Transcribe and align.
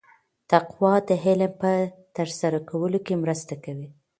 تقوا 0.49 0.93
د 1.07 1.09
علم 1.23 1.51
په 1.61 1.71
ترلاسه 2.15 2.59
کولو 2.69 2.99
کې 3.05 3.21
مرسته 3.23 3.53
کوي. 3.63 3.87